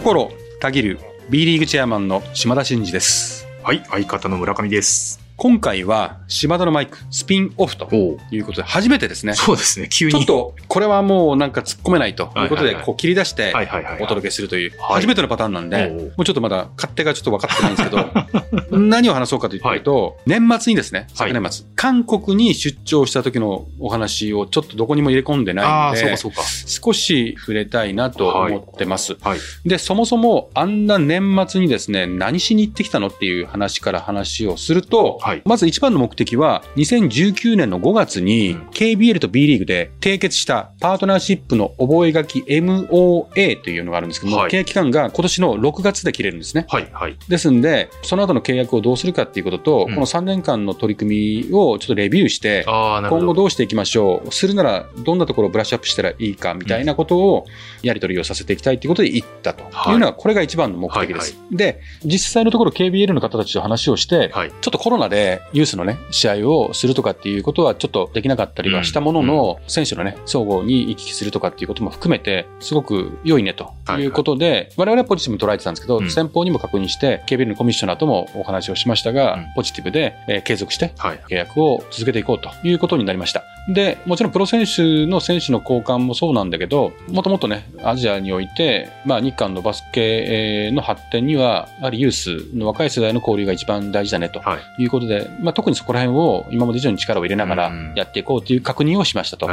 [0.00, 0.30] 心
[0.60, 5.29] たぎる B リーグチェアマンの島田真二ですはい、相方の村上です。
[5.40, 10.12] 今回は島田のマイクスピンオフとおいうことで初めてですねそうですね、急に。
[10.12, 13.54] ちょっとこれはもうなんか突っ込めないということでこう切り出して。
[14.00, 26.42] お届けするというはい初めてのパターンなんでもうちょっとまだ勝手がちょっと分かってないんですけど 何を話そうかというと年末にですね昨年末韓国に出張した時のお話をちょっとどこにも入れ込んであないあー、そうので。
[26.66, 29.16] 少し触れたいなと思ってます。
[29.20, 29.38] はい。
[29.64, 46.66] で、そもそもあんな年末にですね、何しに行ってきたのっていう話から話をすると、はいまず一番の目的は、2019年の5月にうん KBL と B リーグで締結したパートナーシップの覚書 MOA というのがあるんですけども、はい契約期間が今年の6月で切れるんですね。
[46.68, 47.16] はいはい。
[47.28, 53.40] ですんで、その後の契約をどうするかっていうことと、うんこの3年間の取り組みをちょっとレビューして、今後ど。
[53.40, 57.46] どうしていきましょうするならどんなところをブラッシュアップしたらいいかみたいなことを
[57.82, 61.38] やり取りをさせていきたいということで行ったとはいいうのがこれが一番の目的です。
[61.50, 64.50] で、実際のところ KBL の方たちと話をして、はい。
[64.50, 65.19] ちょっとコロナで
[65.52, 81.20] ユースのね、試合をするとかっていうことはちょっとできなかったりはしたものの、選手のね、総合に行き来するとかっていうことも含めて、すごく良いねということで、我々はポジティブに捉えてたんですけど、うん先方にも確認して、KBL のコミッショナーともお話をしましたが、うんポジティブで、えー継続してはい。
[81.28, 83.42] 契約を続けていこうということになりました。
[83.68, 90.00] で、もちろんプロ選手の選手の交換もそうなんだけど、もともとね、アジアにおいて、まあ日韓のバスケ
[90.66, 94.82] えーの発展には、やはりユースの若い世代の交流が一番大事だねとはい。
[94.82, 95.09] いうことで、
[95.40, 99.48] まあ特にそこら辺を今まで以上に力を入れながらうんやっていこうという確認をしましたと。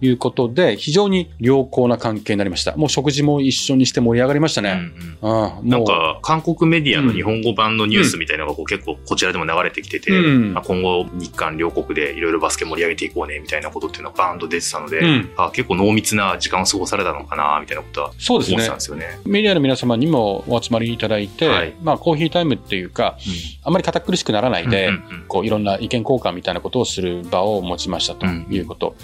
[0.00, 2.76] いうことで、非常に良好な関係になりました。
[2.76, 4.74] もう食事も一緒にして盛り上がりましたうんうね。
[4.74, 18.74] んうん、なんか、韓国メディアの日本語版のニュースみたいなのがこう結構こちらでも流れてきてて、うんあ今後日韓両国でいろいろバスケ盛り上げていこうねみたいなことっていうのがバーンと出てたので、うんあ結構濃密な時間を過ごされたのかなみたいなことは思ってたん。
[18.74, 19.20] ですよね。
[19.24, 23.16] メディアの皆様にもお集まりいただいて、はいまあコーヒータイムっていうか、
[23.64, 24.89] あまり堅苦しくならないで、
[25.28, 28.94] こういろんな意見交換みたいなことをする場を持ちましたということ。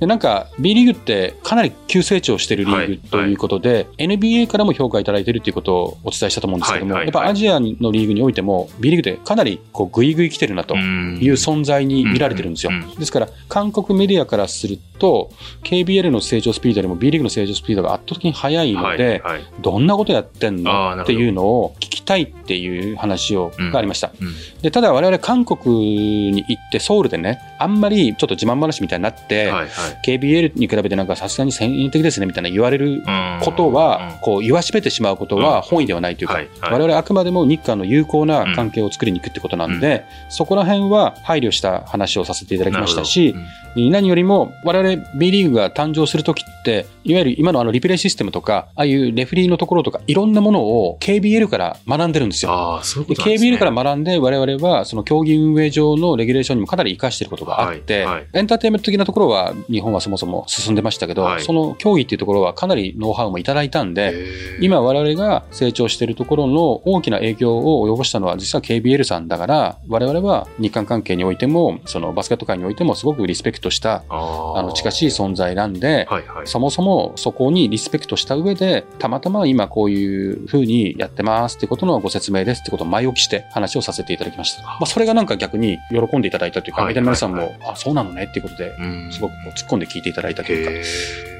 [0.00, 11.18] でなんか B リーグってかなり急成長しているリーはいグということで、NBA からも評価いただいているということをお伝えしたと思うんですけども、やっぱアジアのリーグにおいても B リーグでかなりこうグイグイ来てるなとうん。
[11.20, 12.72] いう存在に見られてるんですよ。
[12.98, 15.30] ですから韓国メディアからすると
[15.64, 19.44] KBL の成長スピードよりも B リーグの成長スピードが圧倒的に速いので、はいはい。
[19.60, 23.70] どんなことやってんのっていうのを聞きたいっていう話を、うん。
[23.70, 24.12] がありました。
[24.20, 24.34] うん。
[24.62, 29.68] で、ただ我々韓国に行ってソウルでね、あんまりちょっと自慢話みたいになって、はいはい。
[30.04, 33.40] KBL に比べてなんかさすがに先進的ですねみたいな言われるうん。
[33.42, 36.72] ことは、こう言わしめてしまうことは本意ではないというか、はいはい。
[36.72, 43.34] 我々あくまでも日韓の有効な関係を作りに行くってことなんで、そこら辺は配慮した話をさせていただきましたし、
[43.74, 52.52] 何よりも我々 B リーグが誕生するときって、いわゆる今のあのリプレイシステムとか、ああいうレフェリーのところとか、いろんなものを KBL から学んでるんですよ。
[52.52, 53.50] ああ、そういうでことですね。
[53.50, 58.28] KBL から学んで、我々はその競技運営上のレギュレーションにもかなり活かしていることがあって、はいはい。
[58.32, 61.42] エンターテインメント的なところは日本はそもそも進んでましたけど、はい。
[61.42, 64.14] その競技っていうところはかなりノウハウもいただいたんで、
[64.62, 76.46] 今我々が成長しているところの大きな影響を及ぼしたのは実は KBL さんだから、我々は日韓関係においても、そのバスケット界においてもすごくリスペクトした、あの近しい存在なんで、はいはい。
[76.46, 84.62] そもそもそこにリスペクトした上で、たまたま今こういう風にやってますってことのご説明ですってことを前置きして話をさせていただきました。
[84.62, 89.12] まあ、それがなんか逆に喜んでいただいたというか、はいメディアの皆さんはいも、あ、そうなのねっていうことで、うん。
[89.12, 90.82] すごくこう突っ込んで聞いていただいたというか、へ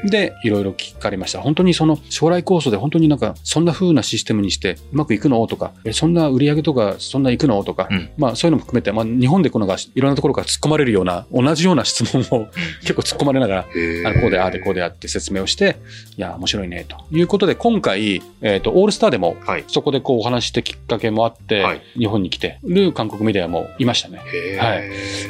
[0.05, 1.41] で、いろいろ聞かれました。
[1.41, 5.47] 本当にその将来構想で本当になんかそんな風なシステムにしてうまくいくの？
[5.47, 7.63] とか、えそんな売り上げとかそんないくの？
[7.65, 8.11] とか、うん。
[8.17, 12.49] まあそういうのも含めて、まあ日本でこのがいろんなところから突っ込まれるような同じような質問を
[12.83, 14.09] 結構突っ込まれながら、ー。
[14.09, 15.77] あのこうでああでこうであって説明をして、
[16.17, 16.97] いや、面白いね、と。
[17.11, 19.65] いうことで、今回、えっ、と、オールスターでも、はい。
[19.69, 21.83] そこでこうお話ししてきっかけもあって、はい。
[21.97, 24.19] 日本に来てる韓国メディアもいましたね。
[24.59, 24.83] はい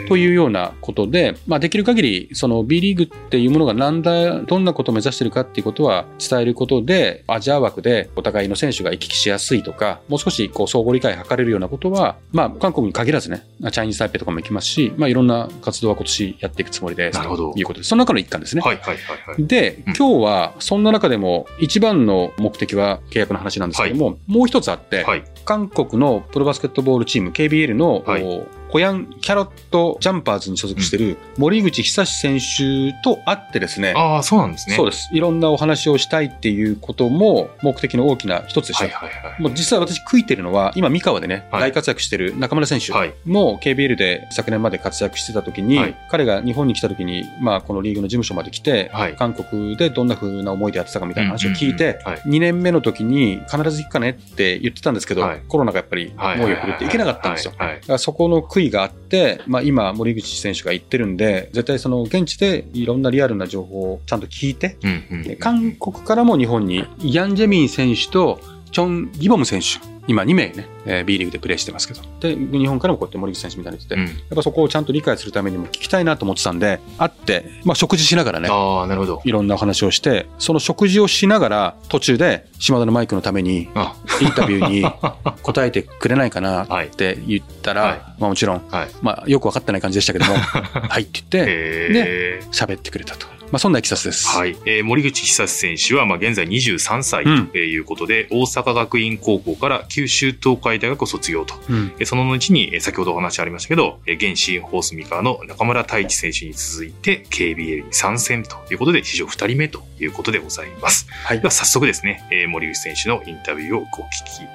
[0.09, 17.17] というようなことで、まあ、できる限り、その B リーグっていうものがなんだ、どんなことを目指してるかっていうことは伝えることで、アジア枠でお互いの選手が行き来しやすいとか、もう少しこう相互理解を図れるようなことは、まあ、韓国に限らずね、チャイニーズタイペイとかも行きますし、まあ、いろんな活動は今年やっていくつもりです。
[17.17, 18.63] なるほどということで、その中の一環ですね。
[18.63, 19.47] はいはいはいはい。
[19.47, 25.25] で、うん今日はそんな中でも一番の目的は契約の話なんですけども、もう一つあって、はい。
[25.45, 34.77] 韓国のプロバスケットボールチーム KBL の、はいおホヤンキャロットジャンパーズに所属している森口久志選手と会ってですね、ああ、そうなんですね。
[34.77, 35.11] そうです。
[35.13, 38.85] いろんなお話をしたいっていうことも目的の大きな一つでした。
[38.85, 39.43] はいはいはい。
[39.43, 41.61] もう実際私悔いてるのは、今三河でね、はい。
[41.61, 42.93] 大活躍してる中村選手。
[42.93, 43.13] はい。
[43.27, 45.97] も KBL で昨年まで活躍してた時に、はい。
[46.11, 49.17] 彼が日本に来た時に、まあこのリーグの事務所まで来て、はい。
[49.17, 52.21] 韓国でどんな風な思いでやってたかみたいな話を聞いて、うんうんうんはい。
[52.23, 55.43] 2年目の時に必ず行くかねって言ってたんですけど、はい。
[55.47, 57.53] コロナがやっぱりはい猛威を振るって行けなかったんですよ。
[57.99, 79.23] そこの悔いがあって、まあ、今、森口選手が言ってるんで、絶対その現地でいろんなリアルな情報をちゃんと聞いて、うんうんうん韓国からも日本に、ヤン・ジェミン選手とチョン・ギボム選手、今2名ね、えー B リーグでプレーしてますけど、で、日本からもこうやって森口選手みたいに言ってて、うんやっぱそこをちゃんと理解するためにも聞きたいなと思ってたんで、会って、まあ、食事しながらね、ああ、なるほど。
[79.25, 84.85] いろんなお話をして、その食事をしながら、途中で島田のマイクのために、あインタビューに
[85.43, 88.89] 答えてくれないかなはいって言ったら、はいまあもちろん、はい。
[89.03, 92.43] まあよく分かってない感じでしたけども、 はいって言って、へえ。
[92.51, 93.27] 喋ってくれたと。
[93.53, 94.27] まあそんないきさつです。
[94.29, 94.57] はい。
[94.65, 101.55] えー森口久志選手は、まあ、現在23歳うんということで、大阪学院高校から九州東海大学を卒業と。
[101.69, 101.93] うん。
[101.99, 111.07] えーその後に、えー先ほどお話ありましたけど、えー現シーンホースミカーの中村太一選手に続いて、KBL に参戦ということで、史上2人目ということでございます。
[111.11, 113.89] はいでは早速ですね、えー森口選手のインタビューをお聞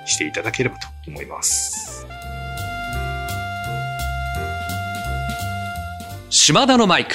[0.06, 2.08] きしていただければと思います。
[6.32, 7.14] 島田のマイク。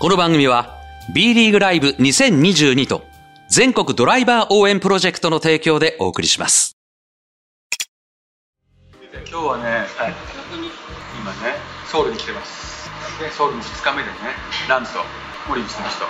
[0.00, 0.75] この番組は
[1.14, 3.04] B リーグライブ2022と
[3.48, 6.76] 全国ドライバー応援プロジェクトの提供でお送りします。
[9.30, 9.86] 今日はね、
[11.22, 11.54] 今ね、
[11.86, 12.90] ソウルに来てます。
[13.20, 14.16] で、ソウルの2日目でね、
[14.68, 14.90] なんと
[15.48, 16.06] 森口選手と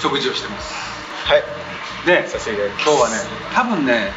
[0.00, 0.74] 食事をしてます。
[1.24, 1.42] はい、
[2.06, 2.84] で、させていただきます。
[2.86, 3.16] 今日はね、
[3.52, 4.12] 多分ね、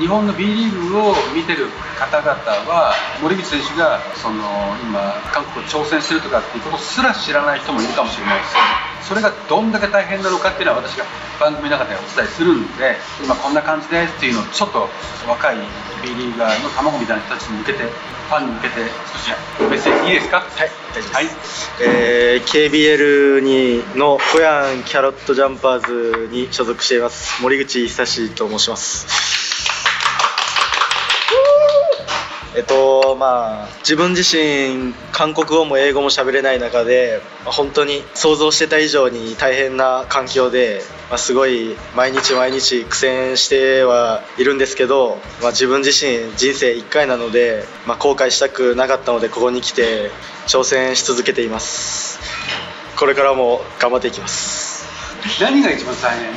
[0.00, 1.68] 日本の B リーグを見てる
[1.98, 4.40] 方々は、森口選手がその
[4.82, 8.56] 今、韓国を挑戦してるとかっていうことすら知らない人もいるかもしれないです。
[9.08, 11.04] それがどんだけ大変なのかっていうのは私が
[11.38, 14.88] 番組の中でお伝えするんで、今こんな感じですっていうのをちょっと
[15.28, 15.56] 若い
[16.02, 18.74] B リーガーの卵みたいな人たちに向けて、ファンに向けて
[19.12, 19.30] 少し
[19.70, 20.40] メッセージいいですか？
[20.40, 20.70] はい。
[21.12, 21.26] はい。
[21.80, 25.86] えー KBL にのホヤンキャロットジャンパー
[26.26, 29.45] ズに所属しています森口久志と申します。
[32.76, 50.10] とまあ自分自身韓国語も英語も喋れない中でまあ本当に想像してた以上に大変な環境で、まあ、すごい毎日毎日苦戦してはいるんですけど、まあ、自分自身人生1回なので、まあ、後悔したくなかったのでここに来て
[50.46, 52.20] 挑戦し続けています。
[52.98, 54.86] これからも頑張っていきます。
[55.40, 56.32] 何が一番大変？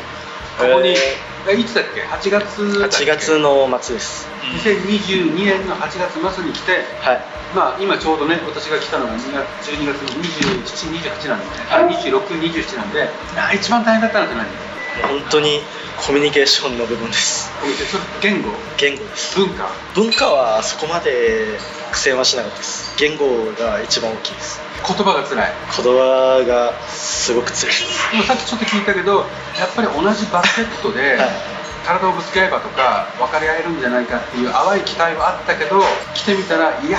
[0.58, 4.28] ここに、えいつだっけ ?8 月だっけ？8月の末です。
[4.64, 7.22] 2022年の8月末に来て、はい。
[7.56, 10.64] まあ、今ちょうどね、私が来たのが2月12月の27、
[11.00, 14.46] 28なんで、ね、あ26、27なんで、あ一番大変だったのって何？
[15.08, 15.62] 本当に
[16.06, 17.52] コミュニケーションの部分です。
[18.22, 19.38] 言語、言語です。
[19.38, 21.58] 文化、文化はそこまで
[21.92, 23.26] 苦戦はしなかったです言語
[23.58, 24.60] が一番大きいです。
[24.86, 25.54] 言葉が辛い。
[25.72, 28.12] 言葉がすごく辛いです。
[28.12, 29.24] でもさっきちょっと聞いたけど、
[29.56, 31.30] やっぱり同じバスケットで、 はい。
[31.86, 35.82] 体をぶつけ合えばとか分かり合えるんじゃないかっていう淡い期待はあったけど
[36.14, 36.90] 来てみたらやっぱ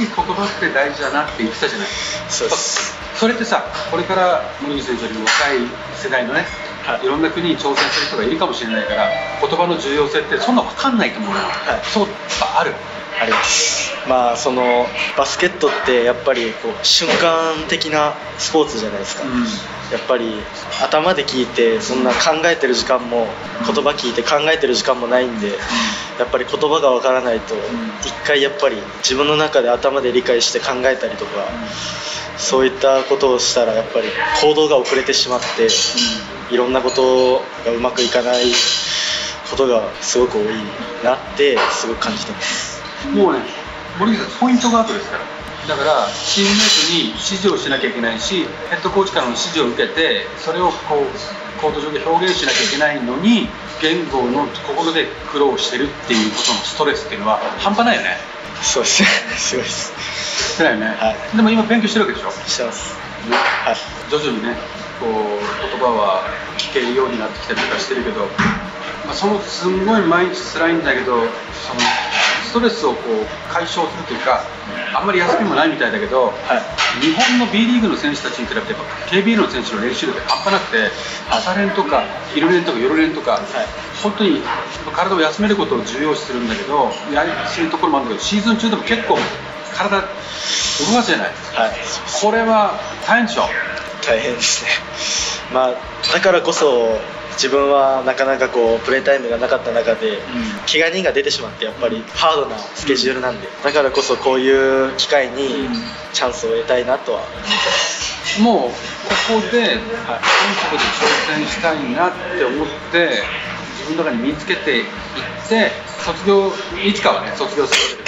[0.00, 1.88] り言葉って大事だなって言ってたじゃない。
[2.28, 2.96] そうです。
[3.14, 5.58] それってさこれから森口選手よりも若い
[5.94, 6.48] 世代のね、
[6.84, 7.04] はい。
[7.04, 9.10] い、ろんな国に挑戦する人がいるかもしれないから
[9.40, 11.38] 言葉の重要性ってそんな分かんないと思うの。
[11.38, 11.80] よ、はい。
[11.84, 12.08] そう
[12.56, 12.74] ある
[13.20, 13.90] あります。
[14.08, 14.86] まあその
[15.16, 19.24] バスケットってやっぱりこう瞬間的なスポーツじゃないですか、
[19.92, 20.32] やっぱり
[20.82, 23.26] 頭で聞いてそんな考えてる時間も
[23.66, 25.48] 言葉聞いて考えてる時間もないんで
[26.18, 27.54] やっぱり言葉がわからないと
[28.00, 31.46] 一回やっぱり自分の中で頭で理解して考えたりとか
[32.38, 34.08] そういったことをしたらやっぱり
[34.42, 35.68] 行動が遅れてしまって
[36.54, 38.52] いろんなことがうまくいかない
[39.50, 40.46] ことがすごく多い
[41.04, 42.59] なってすごく感じてます
[43.08, 43.40] もうね
[43.98, 45.24] 森口さんポイントガードですから
[45.68, 53.48] だからチームメートに指示をしなきゃいけないしヘッドコーチからの指示を受けてそれをこうコート上で表現しなきゃいけないのに
[53.82, 58.16] 言語のところで苦労してるっていうことのストレスっていうのは半端ないよね。
[58.62, 59.08] そうですね。
[59.36, 59.56] す。
[59.56, 59.92] ごいです。
[60.62, 62.30] よね、はでも今勉強してるわけでしょ？
[62.48, 62.94] してます。
[63.64, 63.76] はい。
[64.10, 64.56] 徐々にね
[65.00, 66.24] こう言葉は
[66.58, 68.26] 聞けるようになってきたりとかしてるけど、
[69.06, 71.80] まあ、そのすんごい毎日辛いんだけどその
[72.50, 74.42] ストレスをこう解消するというか
[74.92, 77.00] あんまり休みもないみたいだけどはい。
[77.00, 78.74] 日本の B リーグの選手たちに比べて
[79.06, 80.90] KBL の選手の練習量って半端なくて
[81.30, 82.02] 朝練とか
[82.34, 83.38] 昼練とか夜練とか、
[84.02, 84.42] 本当に
[84.92, 89.16] 体を休めることを重要視するんだけどやりするところもあるんだけどシーズン中でも結構
[89.72, 90.06] 体動
[90.96, 91.70] かすじゃないはい。
[92.20, 92.74] これは
[93.06, 93.42] 大変でしょ。
[94.02, 94.70] 大変ですね。
[95.54, 95.74] まあ
[96.12, 96.98] だからこそ
[97.40, 100.18] 自分はなかなかこうプレータイムがなかった中で、
[100.70, 105.48] 怪我人が出てしまってやっぱりハードなスケジュールなんで、だからこそこういう機会に
[106.12, 108.42] チャンスを得たいなとは思ってます。
[108.42, 109.80] もうここで全国で
[110.94, 113.08] 挑戦したいなって思って
[113.78, 114.84] 自分の中に身につけていっ
[115.48, 115.70] て
[116.04, 116.52] 卒業
[116.84, 118.04] いつかはね卒業する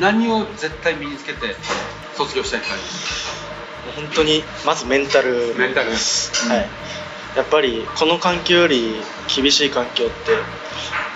[0.00, 1.54] 何を絶対身につけて
[2.14, 2.68] 卒業したいって
[3.96, 5.90] 本当にまずメンタルメンタル。
[5.90, 5.96] はい、
[7.38, 8.96] やっぱりこの環境より
[9.32, 10.32] 厳しい環境って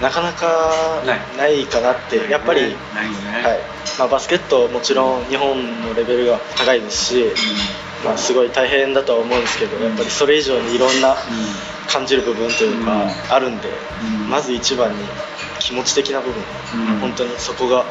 [0.01, 1.03] なかなか
[1.37, 1.67] ない。
[1.67, 2.73] かなってやっぱり、はい。
[3.99, 7.25] まあ、バスケットもちろん日本のレベルが高いですし、
[8.05, 11.17] まあ、すごい大変だとは思うんですけどやっぱりそれ以上にいろんな
[11.89, 14.31] 感じる部分というかあるんで、うん。
[14.31, 14.99] まず一番に
[15.59, 16.43] 気持ち的な部分、
[16.95, 17.01] うん。
[17.01, 17.85] 本当にそこが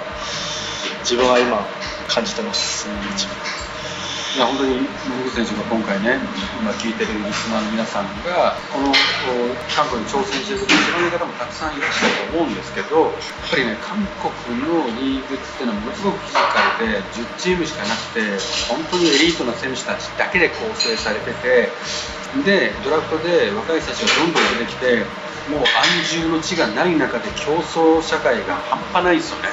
[1.02, 1.66] 自分は今
[2.08, 3.36] 感じてます、一番
[4.32, 6.16] いや本当に森口選手が今回ね、
[6.64, 8.88] 今聞いてるリスナーの皆さんが、この
[9.76, 13.12] 韓国に挑戦していること知らない方もたくさんいらっしゃると思うんですけど、やっ
[13.52, 14.32] ぱりね、韓国
[14.64, 18.24] のリーグっていうのはものすごくフィジカルで、10チームしかなくて、
[18.72, 21.68] 本当にエリートな選手たちだけで構成されてて、
[22.48, 25.04] で、ドラフトで若い選手がどんどん出てきて、
[25.52, 29.50] もう安住の地がない中で競争社会が半端ないですよね。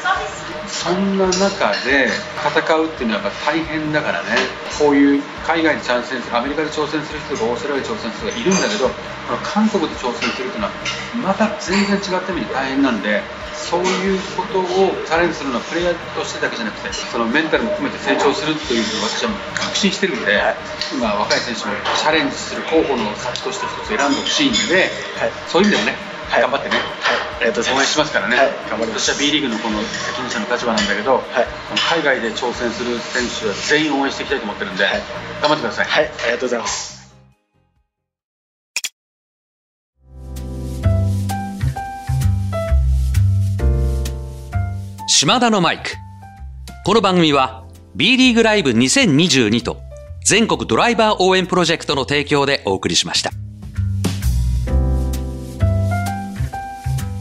[0.68, 2.08] そんな中で
[2.44, 4.28] 戦うっていうのはやっぱ大変だからね、
[4.78, 8.90] こういう海外に挑戦する、アメリカで挑戦する人とかオーストラリアで挑戦する人がいるんだけど、
[9.42, 10.72] 韓国で挑戦するっていうのは、
[11.24, 13.22] また全然違った意味で大変なんで、
[13.68, 20.40] そういうことをチャレンジするのはプレイヤーとしてだけじゃなくて、そのメンタルも含めて成長するというのを私は確信してるんで、
[20.96, 24.88] 今、若い選手もチャレンジする候補の先として一つ選んでほしいんで、
[25.20, 25.32] はい。
[25.52, 25.96] そういう意味でもね、
[26.32, 26.42] はい。
[26.42, 26.76] 頑張ってね。
[27.38, 28.52] ありがとうござい応援しますからね、はい。
[28.72, 31.22] 頑張ります私は B リーグのこの責任者の立場なんだけど、
[31.76, 35.02] 海外で挑戦する選手は全員応援していきたいと思ってるんで、はい。
[35.44, 35.86] 頑張ってください。
[35.86, 36.08] はい。
[36.08, 36.97] ありがとうございます
[45.20, 45.96] 島田のマイク。
[46.84, 47.64] この番組は
[47.96, 49.78] B リーグライブ2022と
[50.24, 53.32] 全国ドライバー応援プロジェクトの提供でお送りしました。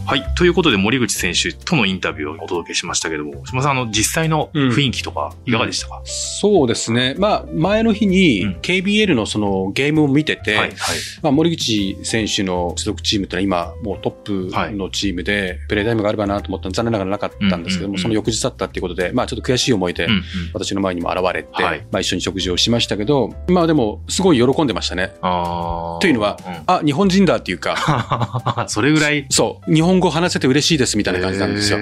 [0.07, 0.23] はい。
[0.37, 8.11] ということで、森口選手とのインタビューをお届けしましたけども、島田さん、あの、実際の雰囲気とか、いかがでしたか、そうですね、まあ、前の日うん。
[8.11, 10.97] に KBL のそのゲームを見てて、はい、はい。
[11.21, 18.01] まあ、森口選手の所属チームってのは今、もうトップのチームで、プレータイムがあればなと思ったら残念ながらなかったんですけども、うんうんうん。
[18.03, 20.23] その翌日だったっていうことで、まあ、ちょっと悔しい思いでうん、うん。
[20.53, 21.85] 私の前にも現れて、はい。
[21.91, 25.09] まあ、一緒に食事をしましたけど、まあでも、すごい喜んでましたね。
[25.21, 26.63] というのは、うん。
[26.65, 29.25] あ、日本人だっていうか、 それぐらい？
[29.29, 31.79] そう、日本語話せて嬉しいですみたいな感じなんですよ。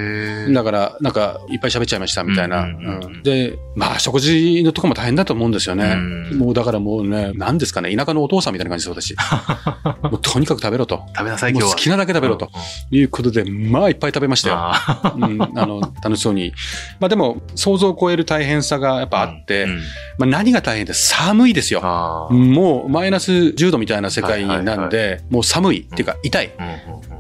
[0.54, 2.68] だから、なんか、いっぱい喋っちゃいましたみたいな。
[3.24, 5.94] で、まあ、食事のとこも大変だと思うんですよね。
[5.96, 9.16] うんもう、だからもうね、何ですかね、田舎のお父さんみたいな感じです、私。
[10.04, 11.04] もうとにかく食べろと。
[11.16, 11.70] 食べなさい、今日は。
[11.72, 12.50] 好きなだけ食べろと
[12.92, 12.98] うん。
[12.98, 14.56] いうことで、まあ、いっぱい食べましたよ。
[14.58, 16.54] あの、楽しそうに。
[17.00, 19.80] まあでも、想像を超える大変さがやっぱあって、うん
[20.18, 21.82] まあ何が大変って寒いですよ。
[22.32, 26.52] もうマイナス10度みたいな世界なんで、はいもう寒いっていうか痛い。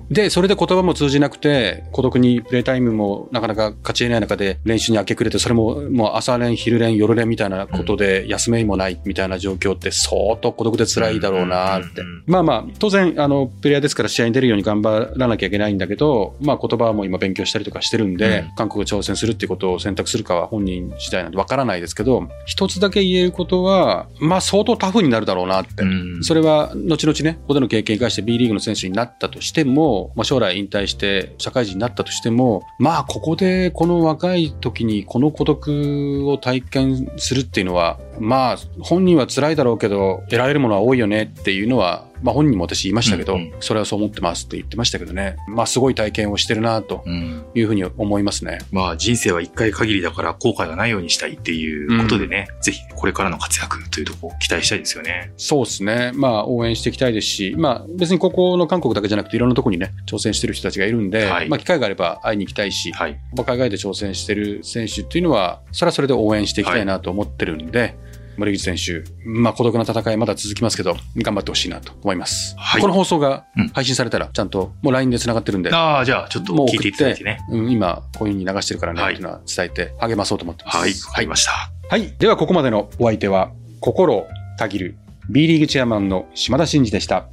[0.10, 12.02] で、それで言葉も通じなくて、孤独にプレイタイムもなかなか勝ち得ない中で練習に明け暮れて、それももう朝練、昼練、夜練みたいなことで休めもないみたいな状況って相当孤独で辛いだろうなって。
[12.28, 25.84] まあまあ、当然、あの、プレイヤーですから試合に出るように頑張らなきゃいけないんだけど、まあ言葉も今勉強したりとかしてるんで、うん韓国が挑戦するっていうことを選択するかは本人次第なんでわからないですけど、一つだけ言えることは、まあ相当タフになるだろうなって。
[25.84, 45.38] うんそれは後々ね、ここでの経験を生かして B リーグの選手になったとしても、まあ、将来引退して社会人になったとしても、まあここでこの若い時にこの孤独を体験するっていうのは、まあ本人は辛いだろうけど、得られるものは多いよねっていうのは、まあ本人も私言いましたけど、うんうんそれはそう思ってますって言ってましたけどね。
[45.48, 48.60] まあすごい体験をしてるなとうんいうふうに思いますね。
[48.72, 55.32] まあ人生は一回限りだから後悔がないようにしたいっていうことでね、ぜひこれからの活躍というとこ期待したいですよね。
[55.38, 56.12] そうですね。
[56.16, 63.20] まあ、応援していきたいですし、まあ、別にここの韓国だけじゃなくて、いろんなところにね、挑戦してる人たちがいるんで、はいまあ、機会があれば会いに行きたいし、はい。
[63.36, 67.96] まあ海外で挑戦してる選手っていうのは、それはそれで応援していきたいなと思ってるんで、
[68.38, 72.56] 森口選手、まあ、孤独な戦いまだ続きますけど、頑張ってほしいなと思います。
[72.58, 77.40] はいこの放送がうん配信されたら、ちゃんと、もう LINE で繋がってるんで、ああ、じゃあちょっと聞いていただいてね。
[77.50, 80.78] うん、今、こういう風に流してるからね、はいっていうのは伝えて励まそうと思ってます。
[80.78, 81.52] はい、わかりました。
[81.90, 82.14] はい。
[82.18, 84.28] では、ここまでのお相手は、心を
[84.58, 84.98] たぎる
[85.30, 87.28] B リーグチェアマンの島田真二でした。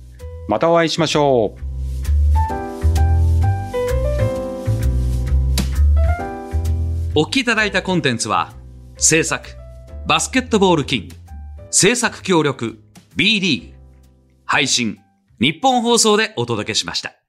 [0.48, 1.72] またお会いしましょう。
[7.14, 8.54] お聞きいただいたコンテンツは
[8.96, 9.61] 制作、
[10.04, 11.14] バスケットボールキング。
[11.70, 12.82] 制作協力、
[13.14, 13.76] B リーグ。
[14.44, 14.98] 配信、
[15.40, 17.21] 日本放送でお届けしました。